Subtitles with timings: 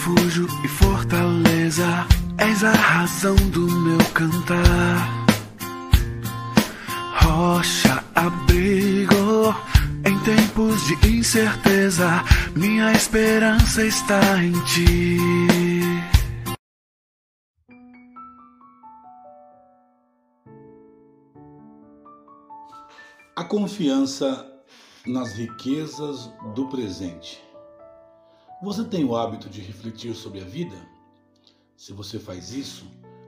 [0.00, 2.06] refúgio e fortaleza,
[2.38, 5.26] és a razão do meu cantar.
[7.22, 9.54] Rocha, abrigo
[10.06, 12.24] em tempos de incerteza,
[12.56, 15.18] minha esperança está em ti.
[23.36, 24.46] A confiança
[25.06, 27.49] nas riquezas do presente.
[28.62, 30.76] Você tem o hábito de refletir sobre a vida?
[31.78, 32.84] Se você faz isso,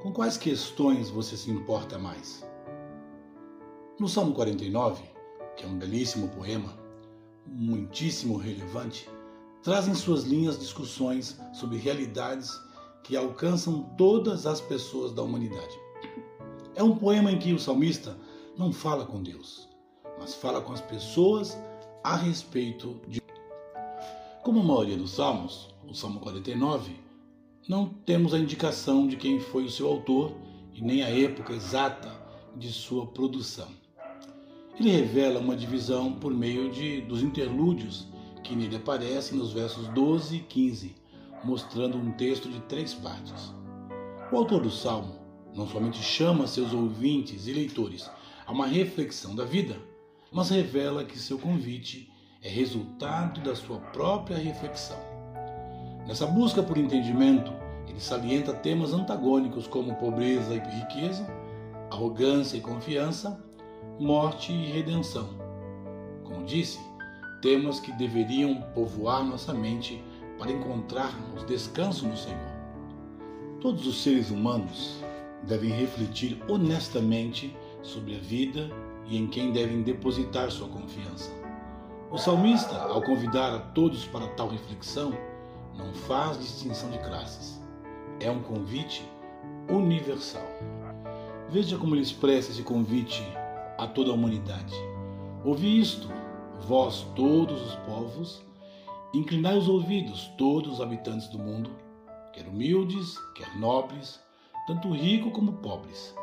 [0.00, 2.46] com quais questões você se importa mais?
[3.98, 5.02] No Salmo 49,
[5.56, 6.78] que é um belíssimo poema,
[7.44, 9.10] muitíssimo relevante,
[9.64, 12.56] traz em suas linhas discussões sobre realidades
[13.02, 15.76] que alcançam todas as pessoas da humanidade.
[16.76, 18.16] É um poema em que o salmista
[18.56, 19.68] não fala com Deus,
[20.20, 21.58] mas fala com as pessoas
[22.04, 23.20] a respeito de.
[24.46, 26.92] Como a maioria dos salmos, o Salmo 49,
[27.68, 30.36] não temos a indicação de quem foi o seu autor
[30.72, 32.12] e nem a época exata
[32.54, 33.66] de sua produção.
[34.78, 38.06] Ele revela uma divisão por meio de, dos interlúdios
[38.44, 40.94] que nele aparecem nos versos 12 e 15,
[41.42, 43.52] mostrando um texto de três partes.
[44.30, 45.16] O autor do salmo
[45.56, 48.08] não somente chama seus ouvintes e leitores
[48.46, 49.76] a uma reflexão da vida,
[50.30, 52.08] mas revela que seu convite
[52.46, 54.96] é resultado da sua própria reflexão.
[56.06, 57.52] Nessa busca por entendimento,
[57.88, 61.26] ele salienta temas antagônicos como pobreza e riqueza,
[61.90, 63.42] arrogância e confiança,
[63.98, 65.28] morte e redenção.
[66.22, 66.78] Como disse,
[67.42, 70.00] temas que deveriam povoar nossa mente
[70.38, 72.56] para encontrarmos descanso no Senhor.
[73.60, 75.02] Todos os seres humanos
[75.42, 78.70] devem refletir honestamente sobre a vida
[79.08, 81.45] e em quem devem depositar sua confiança.
[82.08, 85.12] O salmista, ao convidar a todos para tal reflexão,
[85.76, 87.60] não faz distinção de classes.
[88.20, 89.04] É um convite
[89.68, 90.46] universal.
[91.50, 93.24] Veja como ele expressa esse convite
[93.76, 94.72] a toda a humanidade.
[95.44, 96.08] Ouvi isto,
[96.60, 98.44] vós todos os povos,
[99.12, 101.70] inclinai os ouvidos, todos os habitantes do mundo,
[102.32, 104.20] quer humildes, quer nobres,
[104.68, 106.14] tanto ricos como pobres.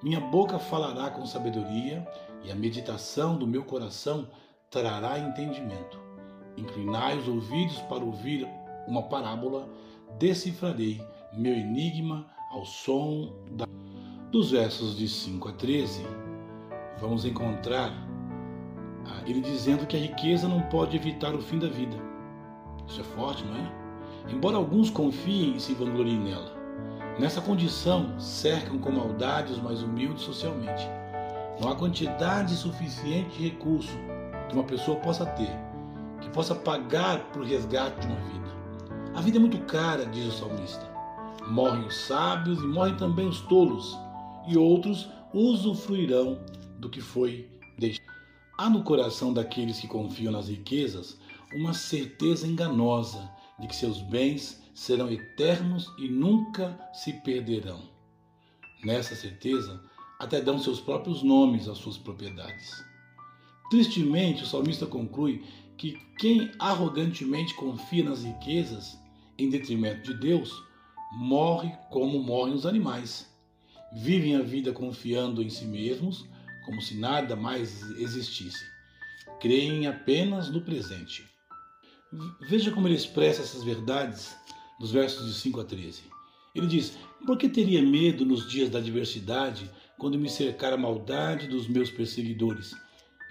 [0.00, 2.06] Minha boca falará com sabedoria
[2.44, 4.28] e a meditação do meu coração
[4.72, 6.00] trará entendimento.
[6.56, 8.48] Inclinai os ouvidos para ouvir
[8.88, 9.68] uma parábola,
[10.18, 11.00] decifrarei
[11.34, 13.66] meu enigma ao som da...
[14.30, 16.04] dos versos de 5 a 13.
[16.98, 17.92] Vamos encontrar
[19.06, 21.96] ah, ele dizendo que a riqueza não pode evitar o fim da vida.
[22.88, 24.32] Isso é forte, não é?
[24.32, 26.56] Embora alguns confiem e se vangloriem nela.
[27.18, 30.86] Nessa condição, cercam com maldade os mais humildes socialmente.
[31.60, 33.98] Não há quantidade suficiente de recurso
[34.52, 35.50] que uma pessoa possa ter,
[36.20, 38.52] que possa pagar para o resgate de uma vida.
[39.14, 40.92] A vida é muito cara, diz o salmista.
[41.48, 43.96] Morrem os sábios e morrem também os tolos,
[44.46, 46.38] e outros usufruirão
[46.78, 48.06] do que foi deixado.
[48.58, 51.18] Há no coração daqueles que confiam nas riquezas
[51.54, 57.80] uma certeza enganosa de que seus bens serão eternos e nunca se perderão.
[58.84, 59.82] Nessa certeza,
[60.20, 62.91] até dão seus próprios nomes às suas propriedades.
[63.72, 65.42] Tristemente, o salmista conclui
[65.78, 68.98] que quem arrogantemente confia nas riquezas
[69.38, 70.52] em detrimento de Deus
[71.12, 73.34] morre como morrem os animais.
[73.90, 76.28] Vivem a vida confiando em si mesmos,
[76.66, 78.62] como se nada mais existisse.
[79.40, 81.24] Creem apenas no presente.
[82.42, 84.36] Veja como ele expressa essas verdades
[84.78, 86.02] nos versos de 5 a 13.
[86.54, 91.48] Ele diz: Por que teria medo nos dias da adversidade, quando me cercar a maldade
[91.48, 92.74] dos meus perseguidores?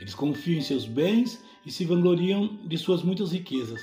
[0.01, 3.79] Eles confiam em seus bens e se vangloriam de suas muitas riquezas.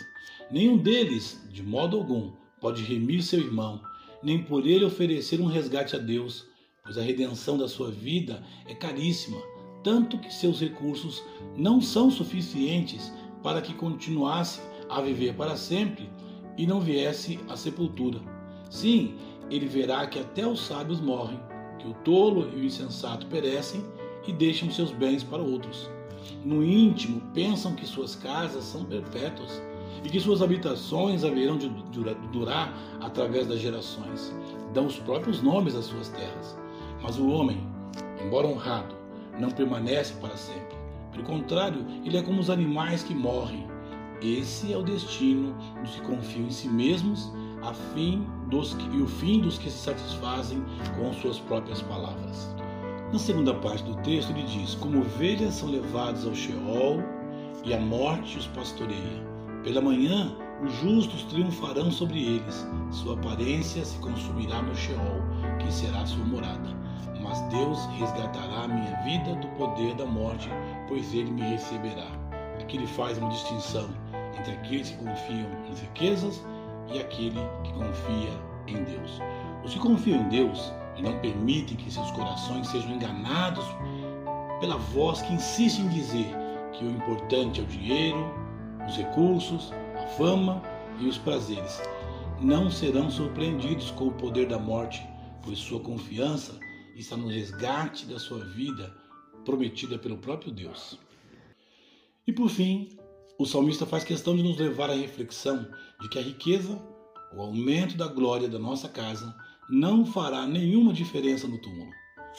[0.50, 3.80] Nenhum deles, de modo algum, pode remir seu irmão,
[4.20, 6.44] nem por ele oferecer um resgate a Deus,
[6.82, 9.40] pois a redenção da sua vida é caríssima,
[9.84, 11.22] tanto que seus recursos
[11.56, 16.10] não são suficientes para que continuasse a viver para sempre
[16.56, 18.20] e não viesse à sepultura.
[18.68, 19.14] Sim,
[19.48, 21.38] ele verá que até os sábios morrem,
[21.78, 23.84] que o tolo e o insensato perecem
[24.26, 25.88] e deixam seus bens para outros.
[26.44, 29.62] No íntimo, pensam que suas casas são perpétuas
[30.04, 31.68] e que suas habitações haverão de
[32.32, 34.34] durar através das gerações.
[34.72, 36.58] Dão os próprios nomes às suas terras.
[37.02, 37.60] Mas o homem,
[38.24, 38.94] embora honrado,
[39.38, 40.76] não permanece para sempre.
[41.12, 43.66] Pelo contrário, ele é como os animais que morrem
[44.20, 47.32] esse é o destino dos que confiam em si mesmos,
[47.62, 50.60] a fim dos que, e o fim dos que se satisfazem
[50.96, 52.52] com suas próprias palavras.
[53.10, 57.02] Na segunda parte do texto, ele diz: Como ovelhas são levadas ao Sheol
[57.64, 59.26] e a morte os pastoreia.
[59.64, 65.22] Pela manhã Os justos triunfarão sobre eles, sua aparência se consumirá no Sheol,
[65.60, 66.68] que será sua morada.
[67.22, 70.50] Mas Deus resgatará a minha vida do poder da morte,
[70.88, 72.08] pois ele me receberá.
[72.60, 73.88] Aqui ele faz uma distinção
[74.36, 76.44] entre aqueles que confiam nas riquezas
[76.92, 78.32] e aquele que confia
[78.66, 79.22] em Deus.
[79.64, 83.64] Os que confiam em Deus e não permitem que seus corações sejam enganados
[84.60, 86.28] pela voz que insiste em dizer
[86.72, 88.18] que o importante é o dinheiro,
[88.86, 90.62] os recursos, a fama
[91.00, 91.80] e os prazeres.
[92.40, 95.02] Não serão surpreendidos com o poder da morte,
[95.42, 96.58] pois sua confiança
[96.96, 98.94] está no resgate da sua vida
[99.44, 100.98] prometida pelo próprio Deus.
[102.26, 102.98] E por fim,
[103.38, 105.66] o salmista faz questão de nos levar à reflexão
[106.00, 106.78] de que a riqueza,
[107.32, 109.34] o aumento da glória da nossa casa,
[109.68, 111.90] não fará nenhuma diferença no túmulo.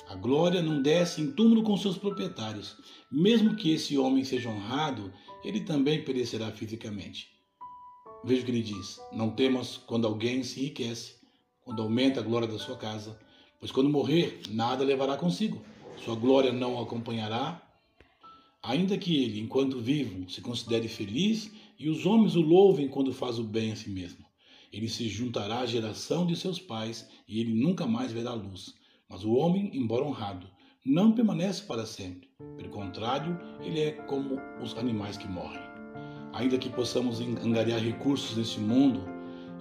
[0.08, 2.76] A glória não desce em túmulo com seus proprietários.
[3.12, 7.28] Mesmo que esse homem seja honrado, ele também perecerá fisicamente.
[8.24, 11.16] Veja o que ele diz: Não temas quando alguém se enriquece,
[11.64, 13.20] quando aumenta a glória da sua casa,
[13.60, 15.62] pois quando morrer, nada levará consigo.
[16.04, 17.62] Sua glória não o acompanhará.
[18.64, 23.40] Ainda que ele, enquanto vivo, se considere feliz e os homens o louvem quando faz
[23.40, 24.29] o bem a si mesmo.
[24.71, 28.75] Ele se juntará à geração de seus pais e ele nunca mais verá luz.
[29.10, 30.48] Mas o homem, embora honrado,
[30.86, 32.30] não permanece para sempre.
[32.56, 35.62] Pelo contrário, ele é como os animais que morrem.
[36.33, 39.01] Ainda que possamos angariar recursos neste mundo,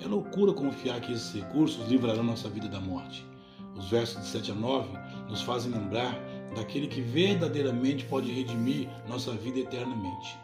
[0.00, 3.26] é loucura confiar que esses recursos livrarão nossa vida da morte.
[3.74, 4.88] Os versos de 7 a 9
[5.28, 6.14] nos fazem lembrar
[6.54, 10.38] daquele que verdadeiramente pode redimir nossa vida eternamente.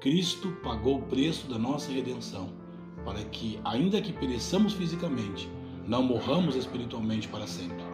[0.00, 2.50] Cristo pagou o preço da nossa redenção,
[3.04, 5.48] para que, ainda que pereçamos fisicamente,
[5.86, 7.84] não morramos espiritualmente para sempre.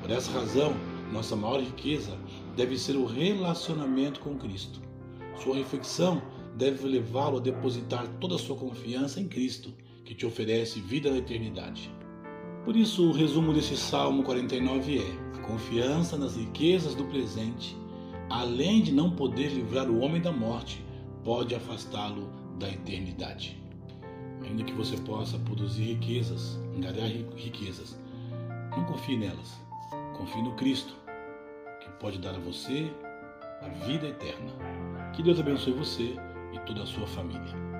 [0.00, 0.74] Por essa razão,
[1.12, 2.18] nossa maior riqueza
[2.56, 4.80] deve ser o relacionamento com Cristo.
[5.36, 6.22] Sua reflexão
[6.56, 9.72] deve levá-lo a depositar toda a sua confiança em Cristo,
[10.04, 11.90] que te oferece vida na eternidade.
[12.64, 17.76] Por isso, o resumo desse Salmo 49 é: a confiança nas riquezas do presente,
[18.30, 20.84] além de não poder livrar o homem da morte,
[21.24, 23.61] pode afastá-lo da eternidade.
[24.44, 27.98] Ainda que você possa produzir riquezas, angariar riquezas,
[28.70, 29.62] não confie nelas
[30.22, 30.94] Confie no Cristo,
[31.80, 32.92] que pode dar a você
[33.60, 34.52] a vida eterna.
[35.12, 36.16] Que Deus abençoe você
[36.52, 37.71] e toda a sua família.